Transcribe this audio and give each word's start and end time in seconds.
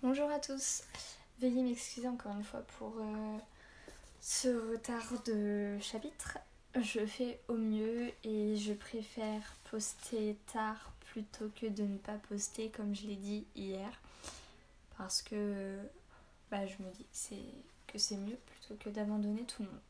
Bonjour 0.00 0.30
à 0.30 0.38
tous. 0.38 0.84
Veuillez 1.40 1.62
m'excuser 1.64 2.06
encore 2.06 2.32
une 2.32 2.44
fois 2.44 2.62
pour 2.78 2.94
euh, 3.00 3.38
ce 4.20 4.70
retard 4.70 5.20
de 5.26 5.76
chapitre. 5.80 6.38
Je 6.80 7.04
fais 7.04 7.40
au 7.48 7.54
mieux 7.54 8.12
et 8.22 8.56
je 8.56 8.72
préfère 8.74 9.56
poster 9.70 10.36
tard 10.52 10.92
plutôt 11.00 11.50
que 11.60 11.66
de 11.66 11.82
ne 11.82 11.98
pas 11.98 12.16
poster 12.28 12.70
comme 12.70 12.94
je 12.94 13.08
l'ai 13.08 13.16
dit 13.16 13.44
hier. 13.56 13.90
Parce 14.96 15.20
que 15.20 15.76
bah, 16.52 16.64
je 16.64 16.80
me 16.80 16.90
dis 16.92 17.06
que 17.92 17.98
c'est, 17.98 18.16
mieux 18.16 18.38
plutôt 18.46 18.76
que 18.76 18.90
d'abandonner 18.90 19.42
tout 19.42 19.64
le 19.64 19.68
monde. 19.68 19.80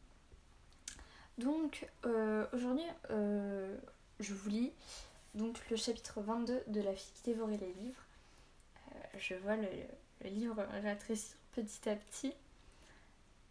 Donc 1.37 1.87
euh, 2.07 2.47
aujourd'hui 2.55 2.87
euh, 3.11 3.77
je 4.21 4.33
vous 4.33 4.49
lis 4.49 4.73
donc, 5.35 5.59
le 5.71 5.77
chapitre 5.77 6.21
22 6.21 6.63
de 6.67 6.81
La 6.81 6.95
fille 6.95 7.13
qui 7.15 7.31
dévorait 7.31 7.59
les 7.59 7.73
livres. 7.75 8.01
Je 9.19 9.35
vois 9.35 9.57
le, 9.57 9.69
livre 10.25 10.65
rétrécir 10.83 11.37
petit 11.53 11.89
à 11.89 11.97
petit. 11.97 12.33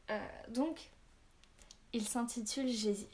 Euh, 0.10 0.20
donc, 0.50 0.90
il 1.94 2.08
s'intitule 2.08 2.70
Gésir. 2.70 3.08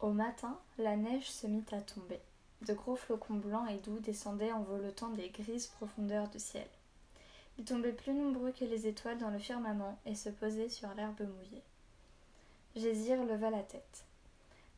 Au 0.00 0.10
matin, 0.10 0.58
la 0.78 0.96
neige 0.96 1.30
se 1.30 1.46
mit 1.46 1.64
à 1.72 1.80
tomber. 1.80 2.20
De 2.62 2.74
gros 2.74 2.96
flocons 2.96 3.34
blancs 3.34 3.70
et 3.70 3.78
doux 3.78 3.98
descendaient 4.00 4.52
en 4.52 4.62
voletant 4.62 5.08
des 5.10 5.30
grises 5.30 5.66
profondeurs 5.66 6.28
du 6.28 6.38
ciel. 6.38 6.66
Ils 7.58 7.64
tombaient 7.64 7.92
plus 7.92 8.12
nombreux 8.12 8.52
que 8.52 8.64
les 8.64 8.86
étoiles 8.86 9.18
dans 9.18 9.30
le 9.30 9.38
firmament 9.38 9.98
et 10.06 10.14
se 10.14 10.28
posaient 10.28 10.68
sur 10.68 10.92
l'herbe 10.94 11.20
mouillée. 11.20 11.62
Gésir 12.74 13.22
leva 13.24 13.50
la 13.50 13.62
tête. 13.62 14.04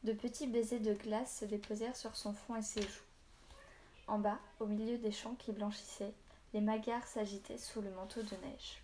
De 0.03 0.13
petits 0.13 0.47
baisers 0.47 0.81
de 0.81 0.93
glace 0.93 1.39
se 1.41 1.45
déposèrent 1.45 1.97
sur 1.97 2.17
son 2.17 2.35
front 2.35 2.57
et 2.57 2.63
ses 2.63 2.83
joues. 2.83 3.14
En 4.07 4.19
bas, 4.19 4.39
au 4.61 4.67
milieu 4.67 4.99
des 4.99 5.13
champs 5.13 5.35
qui 5.37 5.53
blanchissaient, 5.53 6.15
les 6.53 6.61
magars 6.61 7.07
s'agitaient 7.07 7.59
sous 7.59 7.81
le 7.81 7.91
manteau 7.91 8.23
de 8.23 8.37
neige. 8.47 8.83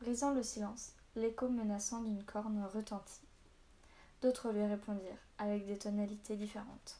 Brisant 0.00 0.32
le 0.32 0.42
silence, 0.42 0.92
l'écho 1.16 1.48
menaçant 1.48 2.02
d'une 2.02 2.24
corne 2.24 2.64
retentit. 2.74 3.20
D'autres 4.22 4.50
lui 4.50 4.64
répondirent, 4.64 5.22
avec 5.38 5.66
des 5.66 5.78
tonalités 5.78 6.36
différentes. 6.36 6.98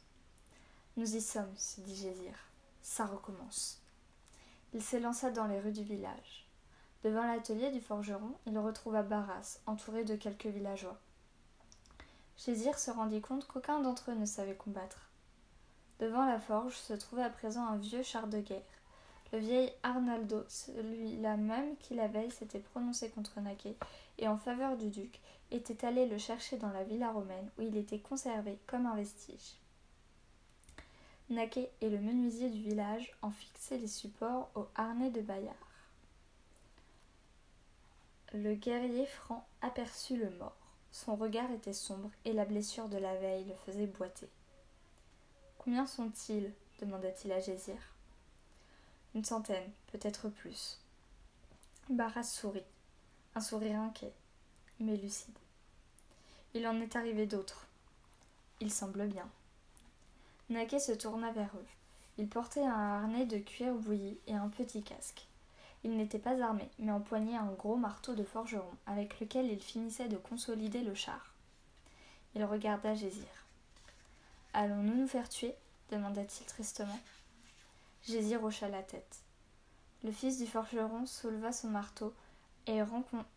Nous 0.96 1.16
y 1.16 1.20
sommes, 1.20 1.56
se 1.56 1.80
dit 1.80 1.96
Gésir. 1.96 2.34
Ça 2.82 3.04
recommence. 3.04 3.80
Il 4.72 4.82
s'élança 4.82 5.30
dans 5.30 5.46
les 5.46 5.58
rues 5.58 5.72
du 5.72 5.82
village. 5.82 6.46
Devant 7.02 7.26
l'atelier 7.26 7.70
du 7.70 7.80
forgeron, 7.80 8.34
il 8.46 8.58
retrouva 8.58 9.02
Barras, 9.02 9.58
entouré 9.66 10.04
de 10.04 10.16
quelques 10.16 10.46
villageois. 10.46 10.98
Gésir 12.36 12.78
se 12.78 12.90
rendit 12.90 13.20
compte 13.20 13.46
qu'aucun 13.46 13.80
d'entre 13.80 14.10
eux 14.10 14.14
ne 14.14 14.26
savait 14.26 14.56
combattre. 14.56 15.10
Devant 16.00 16.26
la 16.26 16.38
forge 16.38 16.76
se 16.76 16.92
trouvait 16.92 17.22
à 17.22 17.30
présent 17.30 17.66
un 17.66 17.76
vieux 17.76 18.02
char 18.02 18.26
de 18.26 18.40
guerre. 18.40 18.62
Le 19.32 19.38
vieil 19.38 19.72
Arnaldo, 19.82 20.44
celui-là 20.48 21.36
même 21.36 21.76
qui 21.78 21.94
la 21.94 22.08
veille 22.08 22.30
s'était 22.30 22.58
prononcé 22.58 23.10
contre 23.10 23.40
Naquet 23.40 23.76
et 24.18 24.28
en 24.28 24.38
faveur 24.38 24.76
du 24.76 24.90
duc, 24.90 25.20
était 25.50 25.84
allé 25.84 26.06
le 26.06 26.18
chercher 26.18 26.56
dans 26.56 26.70
la 26.70 26.84
villa 26.84 27.10
romaine 27.10 27.48
où 27.58 27.62
il 27.62 27.76
était 27.76 27.98
conservé 27.98 28.58
comme 28.66 28.86
un 28.86 28.96
vestige. 28.96 29.56
Naquet 31.30 31.70
et 31.80 31.88
le 31.88 31.98
menuisier 31.98 32.50
du 32.50 32.60
village 32.60 33.12
en 33.22 33.30
fixaient 33.30 33.78
les 33.78 33.88
supports 33.88 34.50
au 34.54 34.66
harnais 34.74 35.10
de 35.10 35.20
Bayard. 35.20 35.54
Le 38.32 38.54
guerrier 38.54 39.06
franc 39.06 39.46
aperçut 39.62 40.16
le 40.16 40.30
mort. 40.30 40.56
Son 40.90 41.16
regard 41.16 41.50
était 41.50 41.72
sombre 41.72 42.10
et 42.24 42.32
la 42.32 42.44
blessure 42.44 42.88
de 42.88 42.98
la 42.98 43.14
veille 43.16 43.46
le 43.46 43.54
faisait 43.64 43.86
boiter. 43.86 44.28
Combien 45.64 45.86
sont-ils? 45.86 46.52
demanda-t-il 46.78 47.32
à 47.32 47.40
Gésir. 47.40 47.78
Une 49.14 49.24
centaine, 49.24 49.70
peut-être 49.92 50.28
plus. 50.28 50.78
Barras 51.88 52.22
sourit, 52.22 52.62
un 53.34 53.40
sourire 53.40 53.80
inquiet, 53.80 54.12
mais 54.78 54.94
lucide. 54.94 55.38
Il 56.52 56.66
en 56.66 56.78
est 56.82 56.96
arrivé 56.96 57.24
d'autres. 57.24 57.66
Il 58.60 58.70
semble 58.70 59.06
bien. 59.06 59.26
Naquet 60.50 60.80
se 60.80 60.92
tourna 60.92 61.32
vers 61.32 61.56
eux. 61.56 61.66
Il 62.18 62.28
portait 62.28 62.66
un 62.66 63.00
harnais 63.00 63.24
de 63.24 63.38
cuir 63.38 63.72
bouilli 63.72 64.18
et 64.26 64.34
un 64.34 64.48
petit 64.50 64.82
casque. 64.82 65.26
Il 65.82 65.96
n'était 65.96 66.18
pas 66.18 66.38
armé, 66.42 66.68
mais 66.78 66.92
empoignait 66.92 67.38
un 67.38 67.52
gros 67.52 67.76
marteau 67.76 68.14
de 68.14 68.24
forgeron, 68.24 68.70
avec 68.84 69.18
lequel 69.18 69.50
il 69.50 69.62
finissait 69.62 70.08
de 70.08 70.18
consolider 70.18 70.82
le 70.82 70.94
char. 70.94 71.32
Il 72.34 72.44
regarda 72.44 72.94
Gésir. 72.94 73.43
Allons-nous 74.56 74.94
nous 74.94 75.08
faire 75.08 75.28
tuer? 75.28 75.52
demanda-t-il 75.90 76.46
tristement. 76.46 77.00
Gésir 78.04 78.44
hocha 78.44 78.68
la 78.68 78.84
tête. 78.84 79.18
Le 80.04 80.12
fils 80.12 80.38
du 80.38 80.46
forgeron 80.46 81.06
souleva 81.06 81.50
son 81.50 81.70
marteau 81.70 82.14
et 82.68 82.80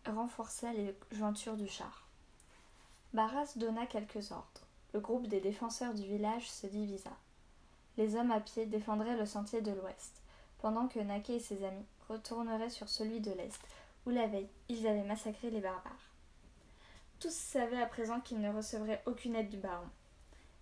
renforça 0.06 0.72
les 0.74 0.94
jointures 1.10 1.56
du 1.56 1.66
char. 1.66 2.06
Barras 3.14 3.54
donna 3.56 3.84
quelques 3.86 4.30
ordres. 4.30 4.62
Le 4.94 5.00
groupe 5.00 5.26
des 5.26 5.40
défenseurs 5.40 5.92
du 5.92 6.04
village 6.04 6.48
se 6.48 6.68
divisa. 6.68 7.10
Les 7.96 8.14
hommes 8.14 8.30
à 8.30 8.38
pied 8.38 8.66
défendraient 8.66 9.16
le 9.16 9.26
sentier 9.26 9.60
de 9.60 9.72
l'ouest, 9.72 10.22
pendant 10.58 10.86
que 10.86 11.00
Naquet 11.00 11.38
et 11.38 11.40
ses 11.40 11.64
amis 11.64 11.86
retourneraient 12.08 12.70
sur 12.70 12.88
celui 12.88 13.18
de 13.18 13.32
l'est, 13.32 13.60
où 14.06 14.10
la 14.10 14.28
veille 14.28 14.48
ils 14.68 14.86
avaient 14.86 15.02
massacré 15.02 15.50
les 15.50 15.60
barbares. 15.60 16.12
Tous 17.18 17.34
savaient 17.34 17.82
à 17.82 17.86
présent 17.86 18.20
qu'ils 18.20 18.40
ne 18.40 18.52
recevraient 18.52 19.02
aucune 19.04 19.34
aide 19.34 19.50
du 19.50 19.56
baron. 19.56 19.88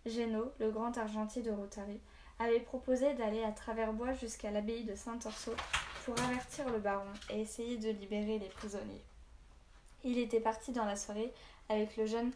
Génaud, 0.07 0.53
le 0.61 0.71
grand 0.71 0.97
argentier 0.97 1.43
de 1.43 1.51
Rotary, 1.51 2.01
avait 2.39 2.61
proposé 2.61 3.15
d'aller 3.15 3.43
à 3.43 3.53
travers 3.53 3.93
bois 3.93 4.13
jusqu'à 4.13 4.51
l'abbaye 4.51 4.85
de 4.85 4.95
Saint-Orso 4.95 5.53
pour 6.05 6.15
avertir 6.21 6.69
le 6.71 6.79
baron 6.79 7.13
et 7.31 7.41
essayer 7.41 7.77
de 7.77 7.91
libérer 7.91 8.39
les 8.39 8.49
prisonniers. 8.49 9.05
Il 10.05 10.19
était 10.19 10.41
parti 10.41 10.71
dans 10.73 10.85
la 10.85 10.95
soirée 10.97 11.33
avec 11.69 11.97
le 11.97 12.07
jeune 12.07 12.31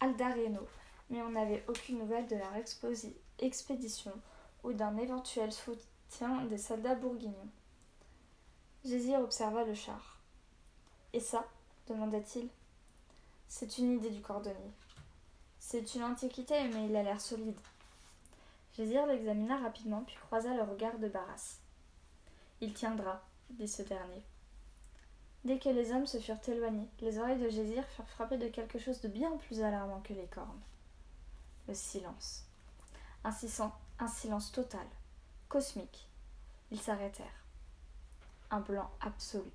Aldareno, 0.00 0.66
mais 1.08 1.22
on 1.22 1.30
n'avait 1.30 1.64
aucune 1.68 1.98
nouvelle 1.98 2.26
de 2.26 2.36
leur 2.36 2.52
expédition 3.38 4.12
ou 4.62 4.72
d'un 4.74 4.96
éventuel 4.98 5.50
soutien 5.50 6.44
des 6.44 6.58
soldats 6.58 6.94
bourguignons. 6.94 7.48
Gésir 8.84 9.20
observa 9.20 9.64
le 9.64 9.74
char. 9.74 10.18
Et 11.12 11.20
ça? 11.20 11.48
demanda-t-il. 11.88 12.48
C'est 13.48 13.78
une 13.78 13.92
idée 13.92 14.10
du 14.10 14.20
cordonnier. 14.20 14.72
C'est 15.64 15.94
une 15.94 16.02
antiquité, 16.02 16.68
mais 16.68 16.86
il 16.86 16.96
a 16.96 17.04
l'air 17.04 17.20
solide. 17.20 17.58
Gésir 18.76 19.06
l'examina 19.06 19.56
rapidement, 19.58 20.02
puis 20.02 20.16
croisa 20.16 20.52
le 20.54 20.62
regard 20.62 20.98
de 20.98 21.08
Barras. 21.08 21.58
Il 22.60 22.74
tiendra, 22.74 23.22
dit 23.48 23.68
ce 23.68 23.82
dernier. 23.82 24.22
Dès 25.44 25.60
que 25.60 25.68
les 25.68 25.92
hommes 25.92 26.04
se 26.04 26.18
furent 26.18 26.46
éloignés, 26.48 26.88
les 27.00 27.16
oreilles 27.16 27.40
de 27.40 27.48
Gésir 27.48 27.86
furent 27.86 28.08
frappées 28.08 28.38
de 28.38 28.48
quelque 28.48 28.78
chose 28.80 29.00
de 29.00 29.08
bien 29.08 29.34
plus 29.36 29.62
alarmant 29.62 30.00
que 30.00 30.12
les 30.12 30.26
cornes. 30.26 30.60
Le 31.68 31.74
silence. 31.74 32.42
Un, 33.24 33.30
un 34.00 34.08
silence 34.08 34.50
total, 34.50 34.86
cosmique. 35.48 36.08
Ils 36.72 36.80
s'arrêtèrent. 36.80 37.44
Un 38.50 38.60
blanc 38.60 38.90
absolu. 39.00 39.50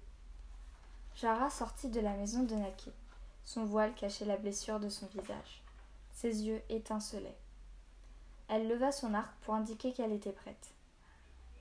Jara 1.15 1.49
sortit 1.49 1.89
de 1.89 1.99
la 1.99 2.13
maison 2.13 2.43
de 2.43 2.55
Naquet. 2.55 2.93
Son 3.43 3.65
voile 3.65 3.93
cachait 3.93 4.25
la 4.25 4.37
blessure 4.37 4.79
de 4.79 4.89
son 4.89 5.07
visage. 5.07 5.61
Ses 6.19 6.47
yeux 6.47 6.63
étincelaient. 6.69 7.37
Elle 8.47 8.67
leva 8.67 8.91
son 8.91 9.13
arc 9.13 9.31
pour 9.41 9.53
indiquer 9.53 9.93
qu'elle 9.93 10.11
était 10.11 10.31
prête. 10.31 10.73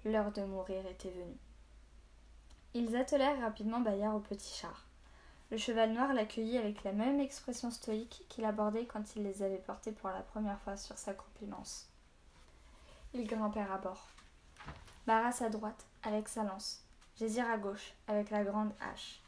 L'heure 0.07 0.33
de 0.33 0.41
mourir 0.45 0.87
était 0.87 1.11
venue. 1.11 1.37
Ils 2.73 2.97
attelèrent 2.97 3.43
rapidement 3.43 3.81
Bayard 3.81 4.17
au 4.17 4.21
petit 4.21 4.55
char. 4.55 4.87
Le 5.51 5.59
cheval 5.59 5.93
noir 5.93 6.15
l'accueillit 6.15 6.57
avec 6.57 6.85
la 6.85 6.93
même 6.93 7.21
expression 7.21 7.71
stoïque 7.71 8.25
qu'il 8.31 8.47
abordait 8.47 8.87
quand 8.87 9.15
il 9.15 9.25
les 9.25 9.43
avait 9.43 9.59
portés 9.59 9.93
pour 9.93 10.09
la 10.09 10.23
première 10.23 10.59
fois 10.61 10.79
sur 10.79 10.97
sa 10.97 11.13
corpulence. 11.13 11.91
Ils 13.13 13.27
grimpèrent 13.27 13.73
à 13.73 13.77
bord. 13.77 14.07
Barras 15.07 15.43
à 15.45 15.51
droite, 15.51 15.85
avec 16.03 16.29
sa 16.31 16.45
lance. 16.45 16.83
Gésir 17.19 17.47
à 17.51 17.59
gauche, 17.59 17.93
avec 18.09 18.31
la 18.31 18.43
grande 18.43 18.73
hache. 18.81 19.21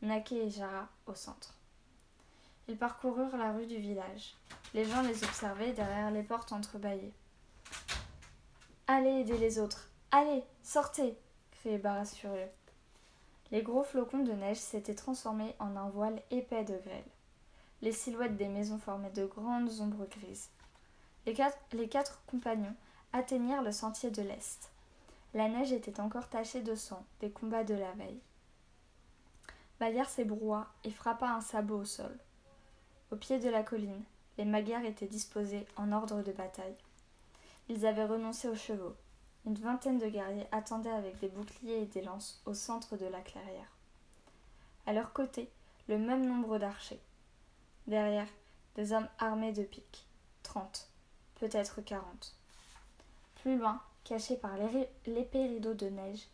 Naquet 0.00 0.46
et 0.46 0.50
Jara 0.50 0.88
au 1.04 1.14
centre. 1.14 1.52
Ils 2.68 2.78
parcoururent 2.78 3.36
la 3.36 3.52
rue 3.52 3.66
du 3.66 3.76
village. 3.76 4.34
Les 4.72 4.84
gens 4.84 5.02
les 5.02 5.22
observaient 5.24 5.72
derrière 5.72 6.10
les 6.10 6.22
portes 6.22 6.52
entrebâillées. 6.52 7.12
Allez 8.86 9.20
aider 9.20 9.38
les 9.38 9.58
autres. 9.58 9.90
Allez, 10.10 10.42
sortez 10.62 11.16
criait 11.50 11.78
Barras 11.78 12.14
furieux. 12.14 12.50
Les 13.50 13.62
gros 13.62 13.84
flocons 13.84 14.24
de 14.24 14.32
neige 14.32 14.58
s'étaient 14.58 14.94
transformés 14.94 15.54
en 15.58 15.76
un 15.76 15.88
voile 15.88 16.22
épais 16.30 16.64
de 16.64 16.76
grêle. 16.76 17.04
Les 17.82 17.92
silhouettes 17.92 18.36
des 18.36 18.48
maisons 18.48 18.78
formaient 18.78 19.10
de 19.10 19.26
grandes 19.26 19.80
ombres 19.80 20.06
grises. 20.06 20.50
Les 21.26 21.88
quatre, 21.88 22.22
compagnons 22.26 22.74
atteignirent 23.12 23.62
le 23.62 23.72
sentier 23.72 24.10
de 24.10 24.22
l'Est. 24.22 24.70
La 25.32 25.48
neige 25.48 25.72
était 25.72 26.00
encore 26.00 26.28
tachée 26.28 26.62
de 26.62 26.74
sang 26.74 27.04
des 27.20 27.30
combats 27.30 27.64
de 27.64 27.74
la 27.74 27.92
veille. 27.92 28.20
Bayard 29.80 30.08
s'ébroua 30.08 30.66
et 30.84 30.90
frappa 30.90 31.28
un 31.28 31.40
sabot 31.40 31.78
au 31.78 31.84
sol. 31.84 32.16
Au 33.14 33.16
pied 33.16 33.38
de 33.38 33.48
la 33.48 33.62
colline, 33.62 34.02
les 34.38 34.44
Magyars 34.44 34.84
étaient 34.84 35.06
disposés 35.06 35.68
en 35.76 35.92
ordre 35.92 36.22
de 36.22 36.32
bataille. 36.32 36.74
Ils 37.68 37.86
avaient 37.86 38.06
renoncé 38.06 38.48
aux 38.48 38.56
chevaux. 38.56 38.96
Une 39.46 39.54
vingtaine 39.54 40.00
de 40.00 40.08
guerriers 40.08 40.48
attendaient 40.50 40.90
avec 40.90 41.20
des 41.20 41.28
boucliers 41.28 41.82
et 41.82 41.86
des 41.86 42.02
lances 42.02 42.42
au 42.44 42.54
centre 42.54 42.96
de 42.96 43.06
la 43.06 43.20
clairière. 43.20 43.70
À 44.86 44.92
leur 44.92 45.12
côté, 45.12 45.48
le 45.86 45.96
même 45.96 46.26
nombre 46.26 46.58
d'archers. 46.58 46.98
Derrière, 47.86 48.26
des 48.74 48.92
hommes 48.92 49.08
armés 49.20 49.52
de 49.52 49.62
piques. 49.62 50.08
Trente, 50.42 50.88
peut-être 51.36 51.82
quarante. 51.82 52.34
Plus 53.36 53.56
loin, 53.56 53.80
cachés 54.02 54.38
par 54.38 54.56
l'épais 55.06 55.46
rideau 55.46 55.74
de 55.74 55.86
neige, 55.86 56.26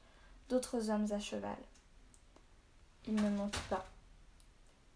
d'autres 0.48 0.88
hommes 0.88 1.12
à 1.12 1.20
cheval. 1.20 1.58
Ils 3.06 3.16
ne 3.16 3.28
montent 3.28 3.68
pas. 3.68 3.84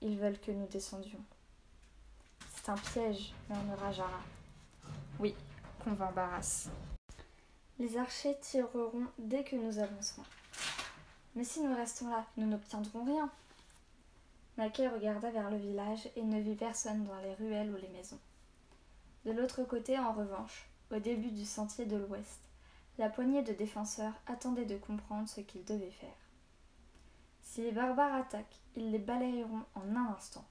Ils 0.01 0.19
veulent 0.19 0.41
que 0.41 0.51
nous 0.51 0.67
descendions. 0.69 1.23
C'est 2.65 2.71
un 2.71 2.77
piège, 2.77 3.35
murmura 3.51 3.93
Jara. 3.93 4.21
Oui, 5.19 5.35
convint 5.85 6.11
Barras. 6.13 6.71
Les 7.79 7.99
archers 7.99 8.39
tireront 8.41 9.05
dès 9.19 9.45
que 9.45 9.55
nous 9.55 9.79
avancerons. 9.79 10.23
Mais 11.35 11.45
si 11.45 11.61
nous 11.61 11.77
restons 11.77 12.09
là, 12.09 12.25
nous 12.39 12.47
n'obtiendrons 12.47 13.05
rien. 13.05 13.29
Naquet 14.57 14.89
regarda 14.89 15.31
vers 15.31 15.51
le 15.51 15.59
village 15.59 16.09
et 16.17 16.23
ne 16.23 16.41
vit 16.41 16.55
personne 16.55 17.05
dans 17.05 17.21
les 17.21 17.35
ruelles 17.35 17.71
ou 17.71 17.77
les 17.77 17.89
maisons. 17.89 18.21
De 19.27 19.33
l'autre 19.33 19.65
côté, 19.65 19.99
en 19.99 20.15
revanche, 20.15 20.67
au 20.91 20.99
début 20.99 21.33
du 21.33 21.45
sentier 21.45 21.85
de 21.85 21.97
l'ouest, 21.97 22.41
la 22.97 23.11
poignée 23.11 23.43
de 23.43 23.53
défenseurs 23.53 24.15
attendait 24.27 24.65
de 24.65 24.79
comprendre 24.79 25.29
ce 25.29 25.43
qu'ils 25.43 25.67
devaient 25.67 25.91
faire. 25.91 26.17
Si 27.43 27.61
les 27.61 27.73
barbares 27.73 28.15
attaquent, 28.15 28.61
ils 28.75 28.91
les 28.91 28.99
balayeront 28.99 29.65
en 29.75 29.97
un 29.97 30.15
instant. 30.17 30.47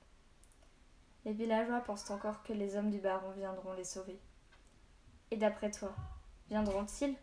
Les 1.25 1.33
villageois 1.33 1.79
pensent 1.79 2.11
encore 2.11 2.43
que 2.43 2.53
les 2.53 2.75
hommes 2.75 2.91
du 2.91 2.99
baron 2.99 3.31
viendront 3.31 3.73
les 3.73 3.85
sauver. 3.85 4.19
Et 5.31 5.37
d'après 5.37 5.71
toi, 5.71 5.93
viendront-ils? 6.49 7.15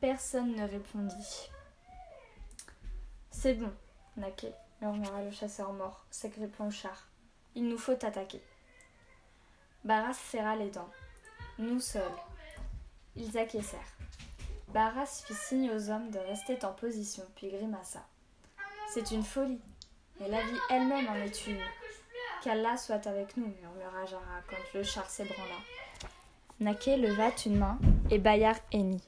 Personne 0.00 0.54
ne 0.54 0.68
répondit. 0.68 1.50
C'est 3.30 3.54
bon, 3.54 3.72
Naquet, 4.16 4.54
murmura 4.80 5.22
le 5.22 5.30
chasseur 5.30 5.72
mort, 5.72 6.04
s'agrippant 6.10 6.66
le 6.66 6.70
char. 6.70 7.08
Il 7.54 7.68
nous 7.68 7.78
faut 7.78 7.92
attaquer. 7.92 8.42
Barras 9.84 10.12
serra 10.12 10.56
les 10.56 10.70
dents. 10.70 10.90
Nous 11.58 11.80
seuls. 11.80 12.02
Ils 13.16 13.38
acquiescèrent. 13.38 13.96
Barras 14.68 15.22
fit 15.26 15.34
signe 15.34 15.70
aux 15.70 15.90
hommes 15.90 16.10
de 16.10 16.18
rester 16.18 16.62
en 16.64 16.72
position, 16.72 17.24
puis 17.34 17.48
grimaça. 17.48 18.06
C'est 18.92 19.10
une 19.10 19.24
folie, 19.24 19.60
mais 20.20 20.28
la 20.28 20.42
vie 20.42 20.60
elle-même 20.68 21.08
en 21.08 21.14
est 21.14 21.46
une. 21.46 21.60
Qu'Allah 22.42 22.78
soit 22.78 23.06
avec 23.06 23.36
nous, 23.36 23.52
murmura 23.60 24.06
Jara 24.06 24.40
quand 24.48 24.56
le 24.72 24.82
char 24.82 25.08
s'ébranla. 25.10 25.56
Naquet 26.58 26.96
leva 26.96 27.30
une 27.44 27.58
main 27.58 27.78
et 28.10 28.18
Bayard 28.18 28.56
hennit. 28.72 29.02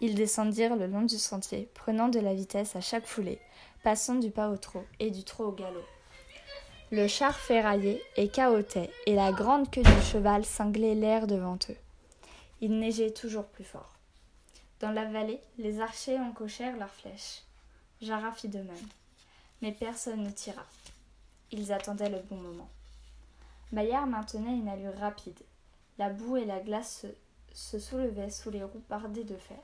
Ils 0.00 0.14
descendirent 0.14 0.76
le 0.76 0.86
long 0.86 1.02
du 1.02 1.18
sentier, 1.18 1.68
prenant 1.74 2.08
de 2.08 2.20
la 2.20 2.32
vitesse 2.32 2.76
à 2.76 2.80
chaque 2.80 3.06
foulée, 3.06 3.40
passant 3.82 4.14
du 4.14 4.30
pas 4.30 4.50
au 4.50 4.56
trot 4.56 4.84
et 5.00 5.10
du 5.10 5.24
trot 5.24 5.46
au 5.46 5.52
galop. 5.52 5.84
Le 6.92 7.08
char 7.08 7.36
ferraillait 7.36 8.02
et 8.16 8.28
cahotait, 8.28 8.90
et 9.06 9.16
la 9.16 9.32
grande 9.32 9.68
queue 9.70 9.82
du 9.82 10.02
cheval 10.02 10.44
cinglait 10.44 10.94
l'air 10.94 11.26
devant 11.26 11.58
eux. 11.70 11.76
Il 12.60 12.78
neigeait 12.78 13.12
toujours 13.12 13.46
plus 13.46 13.64
fort. 13.64 13.96
Dans 14.78 14.92
la 14.92 15.06
vallée, 15.06 15.40
les 15.58 15.80
archers 15.80 16.18
encochèrent 16.18 16.76
leurs 16.76 16.94
flèches. 16.94 17.42
Jara 18.00 18.30
fit 18.30 18.48
de 18.48 18.58
même. 18.58 18.88
Mais 19.60 19.72
personne 19.72 20.22
ne 20.22 20.30
tira. 20.30 20.62
Ils 21.52 21.72
attendaient 21.72 22.10
le 22.10 22.20
bon 22.20 22.36
moment. 22.36 22.68
Bayard 23.72 24.06
maintenait 24.06 24.56
une 24.56 24.68
allure 24.68 24.96
rapide. 24.98 25.38
La 25.98 26.10
boue 26.10 26.36
et 26.36 26.44
la 26.44 26.60
glace 26.60 27.06
se, 27.52 27.78
soulevaient 27.78 28.30
sous 28.30 28.50
les 28.50 28.62
roues 28.62 28.82
bardées 28.88 29.24
de 29.24 29.36
fer. 29.36 29.58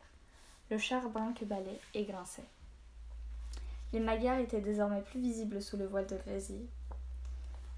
Le 0.71 0.79
char 0.79 1.09
brinque-ballait 1.09 1.81
et 1.94 2.05
grinçait. 2.05 2.49
Les 3.93 4.00
Magyars 4.00 4.38
étaient 4.38 4.61
désormais 4.61 5.03
plus 5.03 5.21
visibles 5.21 5.62
sous 5.62 5.77
le 5.77 5.87
voile 5.87 6.06
de 6.06 6.17
grésille. 6.17 6.69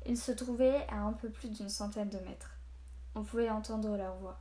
Ils 0.06 0.16
se 0.16 0.32
trouvaient 0.32 0.86
à 0.88 1.00
un 1.02 1.12
peu 1.12 1.28
plus 1.28 1.50
d'une 1.50 1.68
centaine 1.68 2.08
de 2.08 2.18
mètres. 2.20 2.56
On 3.14 3.22
pouvait 3.22 3.50
entendre 3.50 3.96
leur 3.96 4.16
voix. 4.16 4.38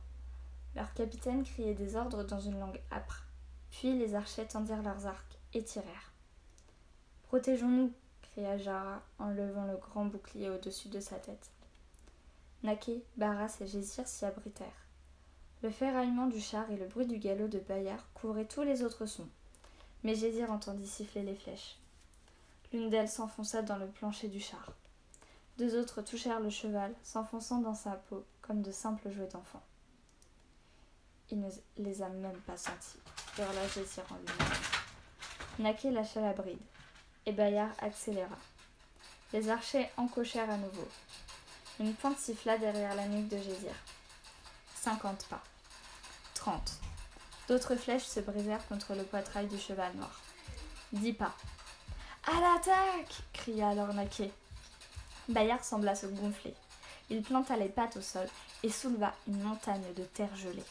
Leur 0.74 0.92
capitaine 0.94 1.44
criait 1.44 1.74
des 1.74 1.94
ordres 1.94 2.24
dans 2.24 2.40
une 2.40 2.58
langue 2.58 2.80
âpre. 2.90 3.24
Puis 3.70 3.98
les 3.98 4.14
archers 4.14 4.46
tendirent 4.46 4.82
leurs 4.82 5.06
arcs 5.06 5.38
et 5.52 5.62
tirèrent. 5.62 6.12
Protégeons-nous 7.28 7.92
en 9.18 9.30
levant 9.30 9.64
le 9.64 9.76
grand 9.76 10.04
bouclier 10.04 10.48
au-dessus 10.50 10.88
de 10.88 11.00
sa 11.00 11.16
tête. 11.16 11.50
Naquet, 12.62 13.02
Barras 13.16 13.56
et 13.60 13.66
Gésir 13.66 14.06
s'y 14.06 14.24
abritèrent. 14.24 14.86
Le 15.62 15.70
ferraillement 15.70 16.26
du 16.26 16.40
char 16.40 16.70
et 16.70 16.76
le 16.76 16.86
bruit 16.86 17.06
du 17.06 17.18
galop 17.18 17.48
de 17.48 17.58
Bayard 17.58 18.04
couvraient 18.14 18.44
tous 18.44 18.62
les 18.62 18.82
autres 18.84 19.06
sons, 19.06 19.28
mais 20.04 20.14
Gésir 20.14 20.52
entendit 20.52 20.86
siffler 20.86 21.22
les 21.22 21.34
flèches. 21.34 21.78
L'une 22.72 22.90
d'elles 22.90 23.08
s'enfonça 23.08 23.62
dans 23.62 23.76
le 23.76 23.86
plancher 23.86 24.28
du 24.28 24.40
char. 24.40 24.72
Deux 25.56 25.76
autres 25.76 26.02
touchèrent 26.02 26.40
le 26.40 26.50
cheval, 26.50 26.94
s'enfonçant 27.02 27.58
dans 27.58 27.74
sa 27.74 27.92
peau 27.92 28.24
comme 28.42 28.62
de 28.62 28.70
simples 28.70 29.10
jouets 29.10 29.28
d'enfants. 29.28 29.64
Il 31.30 31.40
ne 31.40 31.50
les 31.78 32.02
a 32.02 32.08
même 32.08 32.38
pas 32.46 32.56
sentis, 32.56 32.98
hurla 33.36 33.66
Gésir 33.68 34.04
en 34.10 34.16
lui-même. 34.16 35.94
Lâcha 35.94 36.20
la 36.20 36.32
bride 36.32 36.58
Bayard 37.32 37.70
accéléra. 37.80 38.36
Les 39.32 39.48
archers 39.50 39.88
encochèrent 39.96 40.50
à 40.50 40.56
nouveau. 40.56 40.88
Une 41.80 41.94
pointe 41.94 42.18
siffla 42.18 42.58
derrière 42.58 42.94
la 42.94 43.06
nuque 43.06 43.28
de 43.28 43.36
Gésir. 43.36 43.74
Cinquante 44.74 45.26
pas. 45.26 45.42
Trente. 46.34 46.72
D'autres 47.48 47.76
flèches 47.76 48.04
se 48.06 48.20
brisèrent 48.20 48.66
contre 48.68 48.94
le 48.94 49.04
poitrail 49.04 49.46
du 49.46 49.58
cheval 49.58 49.94
noir. 49.94 50.20
Dix 50.92 51.12
pas. 51.12 51.34
À 52.26 52.40
l'attaque 52.40 53.22
cria 53.32 53.70
alors 53.70 53.92
Naquet. 53.94 54.32
Bayard 55.28 55.62
sembla 55.62 55.94
se 55.94 56.06
gonfler. 56.06 56.54
Il 57.10 57.22
planta 57.22 57.56
les 57.56 57.68
pattes 57.68 57.96
au 57.96 58.02
sol 58.02 58.28
et 58.62 58.70
souleva 58.70 59.14
une 59.26 59.42
montagne 59.42 59.94
de 59.96 60.02
terre 60.02 60.34
gelée. 60.36 60.64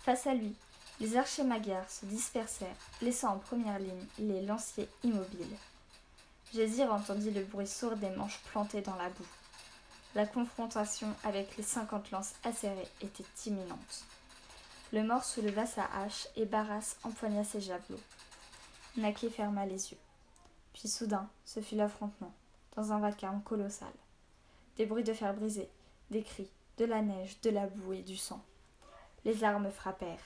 Face 0.00 0.26
à 0.26 0.34
lui, 0.34 0.54
les 1.00 1.16
archers 1.16 1.44
magyars 1.44 1.88
se 1.88 2.06
dispersèrent, 2.06 2.68
laissant 3.02 3.34
en 3.34 3.38
première 3.38 3.78
ligne 3.78 4.06
les 4.18 4.42
lanciers 4.42 4.88
immobiles. 5.04 5.56
Gésir 6.52 6.92
entendit 6.92 7.30
le 7.30 7.44
bruit 7.44 7.66
sourd 7.66 7.96
des 7.96 8.10
manches 8.10 8.40
plantées 8.50 8.80
dans 8.80 8.96
la 8.96 9.08
boue. 9.10 9.26
La 10.14 10.26
confrontation 10.26 11.14
avec 11.22 11.56
les 11.56 11.62
cinquante 11.62 12.10
lances 12.10 12.34
acérées 12.42 12.88
était 13.02 13.24
imminente. 13.46 14.04
Le 14.92 15.02
mort 15.02 15.24
souleva 15.24 15.66
sa 15.66 15.84
hache 15.84 16.28
et 16.34 16.46
Barras 16.46 16.96
empoigna 17.04 17.44
ses 17.44 17.60
javelots. 17.60 18.00
Naquet 18.96 19.30
ferma 19.30 19.66
les 19.66 19.92
yeux. 19.92 19.98
Puis 20.72 20.88
soudain, 20.88 21.28
ce 21.44 21.60
fut 21.60 21.76
l'affrontement, 21.76 22.32
dans 22.74 22.92
un 22.92 22.98
vacarme 22.98 23.42
colossal. 23.42 23.92
Des 24.76 24.86
bruits 24.86 25.04
de 25.04 25.12
fer 25.12 25.34
brisé, 25.34 25.68
des 26.10 26.22
cris, 26.22 26.48
de 26.78 26.86
la 26.86 27.02
neige, 27.02 27.38
de 27.42 27.50
la 27.50 27.66
boue 27.66 27.92
et 27.92 28.02
du 28.02 28.16
sang. 28.16 28.42
Les 29.24 29.44
armes 29.44 29.70
frappèrent. 29.70 30.18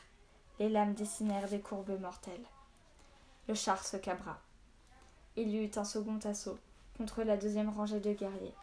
Les 0.59 0.69
lames 0.69 0.95
dessinèrent 0.95 1.49
des 1.49 1.61
courbes 1.61 1.99
mortelles. 2.01 2.47
Le 3.49 3.55
char 3.55 3.85
se 3.85 3.97
cabra. 3.97 4.39
Il 5.37 5.49
y 5.49 5.65
eut 5.65 5.71
un 5.77 5.85
second 5.85 6.19
assaut 6.25 6.59
contre 6.97 7.23
la 7.23 7.37
deuxième 7.37 7.71
rangée 7.71 8.01
de 8.01 8.13
guerriers. 8.13 8.55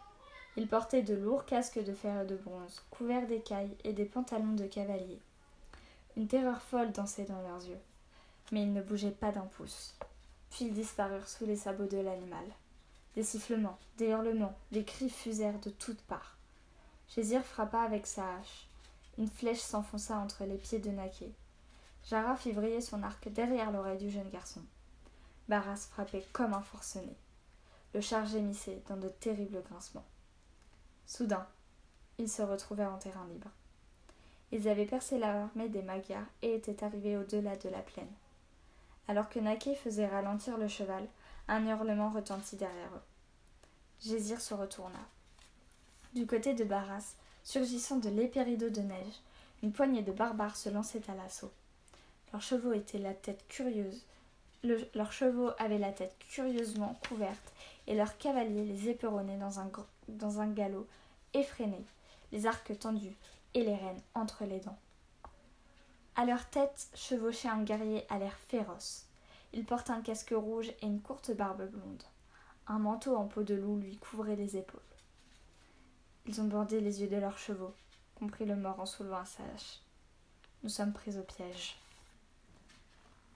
Ils 0.56 0.68
portaient 0.68 1.02
de 1.02 1.14
lourds 1.14 1.44
casques 1.44 1.82
de 1.82 1.92
fer 1.92 2.22
et 2.22 2.26
de 2.26 2.36
bronze, 2.36 2.82
couverts 2.90 3.26
d'écailles 3.26 3.76
et 3.84 3.92
des 3.92 4.04
pantalons 4.04 4.54
de 4.54 4.66
cavalier. 4.66 5.18
Une 6.16 6.28
terreur 6.28 6.60
folle 6.62 6.92
dansait 6.92 7.24
dans 7.24 7.40
leurs 7.42 7.64
yeux, 7.66 7.80
mais 8.52 8.62
ils 8.62 8.72
ne 8.72 8.82
bougeaient 8.82 9.10
pas 9.10 9.32
d'un 9.32 9.46
pouce. 9.46 9.94
Puis 10.50 10.66
ils 10.66 10.74
disparurent 10.74 11.28
sous 11.28 11.46
les 11.46 11.56
sabots 11.56 11.86
de 11.86 11.98
l'animal. 11.98 12.44
Des 13.14 13.22
sifflements, 13.22 13.78
des 13.98 14.08
hurlements, 14.08 14.56
des 14.72 14.84
cris 14.84 15.10
fusèrent 15.10 15.60
de 15.60 15.70
toutes 15.70 16.02
parts. 16.02 16.36
Gésir 17.14 17.44
frappa 17.44 17.80
avec 17.80 18.06
sa 18.06 18.22
hache. 18.36 18.66
Une 19.18 19.28
flèche 19.28 19.60
s'enfonça 19.60 20.16
entre 20.18 20.44
les 20.44 20.56
pieds 20.56 20.78
de 20.78 20.90
Naquet. 20.90 21.32
Jara 22.04 22.36
fit 22.36 22.54
son 22.80 23.02
arc 23.02 23.28
derrière 23.28 23.70
l'oreille 23.70 23.98
du 23.98 24.10
jeune 24.10 24.30
garçon. 24.30 24.62
Barras 25.48 25.88
frappait 25.90 26.26
comme 26.32 26.54
un 26.54 26.62
forcené. 26.62 27.16
Le 27.94 28.00
char 28.00 28.26
gémissait 28.26 28.82
dans 28.88 28.96
de 28.96 29.08
terribles 29.08 29.62
grincements. 29.62 30.06
Soudain, 31.06 31.46
ils 32.18 32.28
se 32.28 32.42
retrouvèrent 32.42 32.92
en 32.92 32.98
terrain 32.98 33.26
libre. 33.26 33.50
Ils 34.52 34.68
avaient 34.68 34.86
percé 34.86 35.18
l'armée 35.18 35.68
des 35.68 35.82
Magyars 35.82 36.26
et 36.42 36.54
étaient 36.54 36.84
arrivés 36.84 37.16
au-delà 37.16 37.56
de 37.56 37.68
la 37.68 37.80
plaine. 37.80 38.12
Alors 39.08 39.28
que 39.28 39.40
Naquet 39.40 39.74
faisait 39.74 40.06
ralentir 40.06 40.56
le 40.56 40.68
cheval, 40.68 41.06
un 41.48 41.66
hurlement 41.66 42.10
retentit 42.10 42.56
derrière 42.56 42.94
eux. 42.94 43.02
Gésir 44.00 44.40
se 44.40 44.54
retourna. 44.54 45.00
Du 46.14 46.26
côté 46.26 46.54
de 46.54 46.64
Barras, 46.64 47.14
surgissant 47.42 47.96
de 47.96 48.08
l'épais 48.08 48.42
rideau 48.42 48.70
de 48.70 48.80
neige, 48.80 49.20
une 49.62 49.72
poignée 49.72 50.02
de 50.02 50.12
barbares 50.12 50.56
se 50.56 50.68
lançait 50.68 51.02
à 51.08 51.14
l'assaut. 51.14 51.52
Leurs 52.32 52.42
chevaux 52.42 52.72
la 52.94 53.14
tête 53.14 53.44
curieuse. 53.48 54.04
leurs 54.62 55.12
chevaux 55.12 55.50
avaient 55.58 55.78
la 55.78 55.92
tête 55.92 56.16
curieusement 56.30 56.98
couverte 57.08 57.52
et 57.86 57.94
leurs 57.94 58.18
cavaliers 58.18 58.64
les 58.64 58.88
éperonnaient 58.88 59.38
dans 59.38 59.58
un, 59.58 59.70
un 60.38 60.50
galop 60.50 60.86
effréné, 61.34 61.84
les 62.30 62.46
arcs 62.46 62.78
tendus 62.78 63.16
et 63.54 63.64
les 63.64 63.74
rênes 63.74 64.00
entre 64.14 64.44
les 64.44 64.60
dents. 64.60 64.78
À 66.14 66.24
leur 66.24 66.48
tête 66.50 66.88
chevauchait 66.94 67.48
un 67.48 67.62
guerrier 67.62 68.04
à 68.10 68.18
l'air 68.18 68.36
féroce. 68.48 69.06
Il 69.52 69.64
portait 69.64 69.92
un 69.92 70.02
casque 70.02 70.34
rouge 70.36 70.68
et 70.68 70.86
une 70.86 71.00
courte 71.00 71.32
barbe 71.32 71.68
blonde. 71.68 72.02
Un 72.68 72.78
manteau 72.78 73.16
en 73.16 73.26
peau 73.26 73.42
de 73.42 73.54
loup 73.54 73.78
lui 73.78 73.96
couvrait 73.96 74.36
les 74.36 74.56
épaules. 74.56 74.80
Ils 76.26 76.40
ont 76.40 76.44
bandé 76.44 76.80
les 76.80 77.00
yeux 77.00 77.08
de 77.08 77.16
leurs 77.16 77.38
chevaux, 77.38 77.74
comprit 78.14 78.44
le 78.44 78.54
mort 78.54 78.78
en 78.78 78.86
soulevant 78.86 79.24
sa 79.24 79.42
hache. 79.54 79.80
Nous 80.62 80.68
sommes 80.68 80.92
pris 80.92 81.16
au 81.18 81.22
piège. 81.22 81.76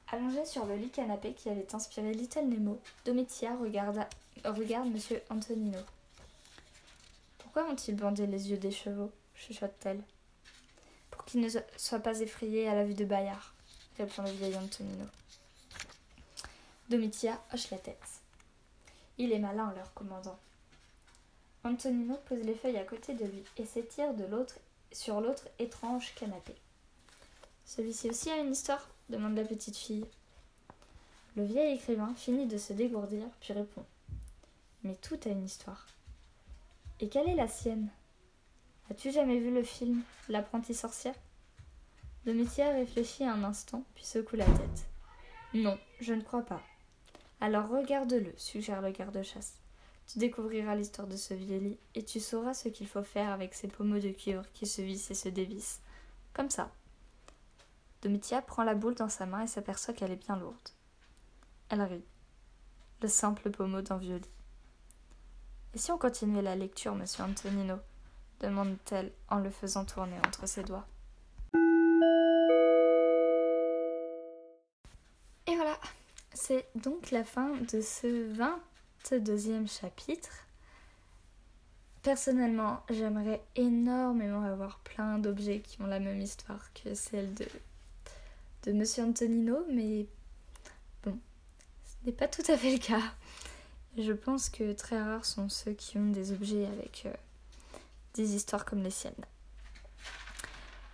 Allongé 0.08 0.44
sur 0.44 0.66
le 0.66 0.76
lit 0.76 0.90
canapé 0.90 1.32
qui 1.32 1.48
avait 1.48 1.74
inspiré 1.74 2.12
Little 2.12 2.46
Nemo, 2.46 2.80
Domitia 3.04 3.56
regarda, 3.56 4.08
regarde 4.44 4.90
Monsieur 4.90 5.22
Antonino. 5.30 5.78
Pourquoi 7.38 7.64
ont-ils 7.70 7.96
bandé 7.96 8.26
les 8.26 8.50
yeux 8.50 8.58
des 8.58 8.70
chevaux? 8.70 9.10
chuchote-t-elle. 9.34 10.02
Pour 11.10 11.24
qu'ils 11.24 11.40
ne 11.40 11.48
soient 11.76 12.00
pas 12.00 12.20
effrayés 12.20 12.68
à 12.68 12.74
la 12.74 12.84
vue 12.84 12.94
de 12.94 13.04
Bayard, 13.04 13.54
répond 13.96 14.22
le 14.22 14.30
vieil 14.30 14.56
Antonino. 14.56 15.06
Domitia 16.90 17.42
hoche 17.52 17.70
la 17.70 17.78
tête. 17.78 18.20
Il 19.16 19.32
est 19.32 19.38
malin, 19.38 19.72
leur 19.74 19.94
commandant. 19.94 20.38
Antonino 21.64 22.16
pose 22.28 22.42
les 22.42 22.54
feuilles 22.54 22.76
à 22.76 22.84
côté 22.84 23.14
de 23.14 23.24
lui 23.24 23.42
et 23.56 23.64
s'étire 23.64 24.12
de 24.12 24.24
l'autre 24.24 24.56
sur 24.92 25.20
l'autre 25.20 25.48
étrange 25.58 26.14
canapé. 26.14 26.54
Celui-ci 27.64 28.10
aussi 28.10 28.30
a 28.30 28.36
une 28.36 28.52
histoire? 28.52 28.86
Demande 29.08 29.36
la 29.36 29.44
petite 29.44 29.76
fille. 29.76 30.06
Le 31.36 31.44
vieil 31.44 31.74
écrivain 31.74 32.14
finit 32.16 32.46
de 32.46 32.58
se 32.58 32.72
dégourdir, 32.72 33.24
puis 33.40 33.52
répond. 33.52 33.84
Mais 34.82 34.94
tout 34.96 35.18
a 35.24 35.30
une 35.30 35.44
histoire. 35.44 35.86
Et 37.00 37.08
quelle 37.08 37.28
est 37.28 37.34
la 37.34 37.48
sienne? 37.48 37.88
As-tu 38.90 39.10
jamais 39.10 39.38
vu 39.38 39.52
le 39.52 39.62
film 39.62 40.02
L'apprenti 40.28 40.74
sorcière 40.74 41.14
Domitia 42.24 42.70
réfléchit 42.70 43.24
un 43.24 43.42
instant, 43.44 43.82
puis 43.94 44.04
secoue 44.04 44.36
la 44.36 44.46
tête. 44.46 44.86
Non, 45.54 45.78
je 46.00 46.14
ne 46.14 46.22
crois 46.22 46.42
pas. 46.42 46.62
Alors 47.40 47.68
regarde-le, 47.68 48.32
suggère 48.36 48.80
le 48.80 48.90
garde-chasse. 48.90 49.58
Tu 50.06 50.18
découvriras 50.18 50.74
l'histoire 50.74 51.08
de 51.08 51.16
ce 51.16 51.34
vieil 51.34 51.60
lit 51.60 51.78
et 51.94 52.04
tu 52.04 52.20
sauras 52.20 52.54
ce 52.54 52.68
qu'il 52.68 52.86
faut 52.86 53.02
faire 53.02 53.30
avec 53.30 53.54
ces 53.54 53.68
pommeaux 53.68 53.98
de 53.98 54.10
cuivre 54.10 54.44
qui 54.52 54.66
se 54.66 54.82
vissent 54.82 55.10
et 55.10 55.14
se 55.14 55.28
dévissent. 55.28 55.80
Comme 56.32 56.50
ça. 56.50 56.70
Domitia 58.04 58.42
prend 58.42 58.64
la 58.64 58.74
boule 58.74 58.94
dans 58.94 59.08
sa 59.08 59.24
main 59.24 59.40
et 59.40 59.46
s'aperçoit 59.46 59.94
qu'elle 59.94 60.12
est 60.12 60.26
bien 60.26 60.36
lourde. 60.36 60.68
Elle 61.70 61.80
rit. 61.80 62.04
Le 63.00 63.08
simple 63.08 63.50
pommeau 63.50 63.80
d'un 63.80 63.96
vieux 63.96 64.18
lit. 64.18 64.30
Et 65.72 65.78
si 65.78 65.90
on 65.90 65.96
continuait 65.96 66.42
la 66.42 66.54
lecture, 66.54 66.94
monsieur 66.94 67.24
Antonino? 67.24 67.76
demande-t-elle 68.40 69.10
en 69.30 69.38
le 69.38 69.48
faisant 69.48 69.86
tourner 69.86 70.18
entre 70.18 70.46
ses 70.46 70.64
doigts. 70.64 70.86
Et 75.46 75.54
voilà, 75.56 75.78
c'est 76.34 76.68
donc 76.74 77.10
la 77.10 77.24
fin 77.24 77.54
de 77.56 77.80
ce 77.80 78.30
22e 79.08 79.66
chapitre. 79.66 80.46
Personnellement, 82.02 82.82
j'aimerais 82.90 83.42
énormément 83.56 84.42
avoir 84.42 84.80
plein 84.80 85.18
d'objets 85.18 85.60
qui 85.60 85.80
ont 85.80 85.86
la 85.86 86.00
même 86.00 86.20
histoire 86.20 86.70
que 86.74 86.94
celle 86.94 87.32
de, 87.32 87.46
de 88.64 88.72
Monsieur 88.72 89.04
Antonino, 89.04 89.64
mais 89.70 90.06
bon, 91.02 91.18
ce 91.84 92.06
n'est 92.06 92.12
pas 92.12 92.28
tout 92.28 92.42
à 92.48 92.56
fait 92.56 92.72
le 92.72 92.78
cas. 92.78 93.02
Je 93.98 94.12
pense 94.12 94.48
que 94.48 94.72
très 94.72 95.00
rares 95.00 95.24
sont 95.24 95.48
ceux 95.48 95.72
qui 95.72 95.98
ont 95.98 96.10
des 96.10 96.32
objets 96.32 96.66
avec 96.66 97.04
euh, 97.06 97.12
des 98.14 98.34
histoires 98.34 98.64
comme 98.64 98.82
les 98.82 98.90
siennes. 98.90 99.12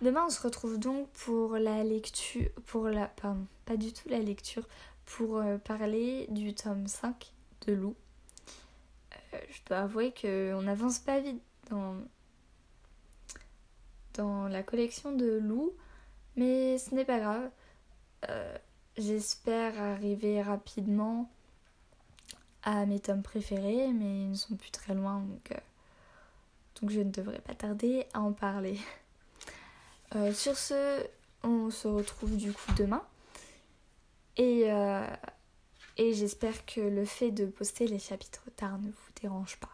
Demain, 0.01 0.25
on 0.27 0.29
se 0.29 0.41
retrouve 0.41 0.79
donc 0.79 1.09
pour 1.11 1.57
la 1.57 1.83
lecture, 1.83 2.49
pour 2.65 2.89
la, 2.89 3.07
pardon, 3.07 3.45
pas 3.65 3.77
du 3.77 3.93
tout 3.93 4.09
la 4.09 4.19
lecture, 4.19 4.67
pour 5.05 5.37
euh, 5.37 5.57
parler 5.57 6.27
du 6.29 6.53
tome 6.53 6.87
5 6.87 7.31
de 7.67 7.73
Lou. 7.73 7.95
Euh, 9.33 9.37
je 9.49 9.59
dois 9.65 9.79
avouer 9.79 10.13
qu'on 10.13 10.61
n'avance 10.61 10.99
pas 10.99 11.19
vite 11.21 11.41
dans, 11.69 11.95
dans 14.15 14.47
la 14.47 14.61
collection 14.61 15.13
de 15.13 15.37
Lou, 15.37 15.71
mais 16.35 16.77
ce 16.77 16.93
n'est 16.93 17.05
pas 17.05 17.19
grave. 17.19 17.49
Euh, 18.29 18.57
j'espère 18.97 19.79
arriver 19.81 20.41
rapidement 20.41 21.29
à 22.63 22.85
mes 22.85 22.99
tomes 22.99 23.23
préférés, 23.23 23.91
mais 23.93 24.23
ils 24.23 24.29
ne 24.31 24.35
sont 24.35 24.55
plus 24.55 24.71
très 24.71 24.93
loin, 24.93 25.19
donc 25.21 25.51
donc 26.81 26.89
je 26.89 26.99
ne 26.99 27.11
devrais 27.11 27.39
pas 27.39 27.53
tarder 27.53 28.05
à 28.13 28.21
en 28.21 28.33
parler. 28.33 28.77
Euh, 30.13 30.33
sur 30.33 30.57
ce, 30.57 31.07
on 31.41 31.69
se 31.69 31.87
retrouve 31.87 32.35
du 32.35 32.51
coup 32.51 32.73
demain. 32.77 33.01
Et, 34.35 34.69
euh, 34.69 35.07
et 35.95 36.13
j'espère 36.13 36.65
que 36.65 36.81
le 36.81 37.05
fait 37.05 37.31
de 37.31 37.45
poster 37.45 37.87
les 37.87 37.97
chapitres 37.97 38.43
tard 38.57 38.77
ne 38.79 38.89
vous 38.89 39.11
dérange 39.21 39.55
pas. 39.55 39.69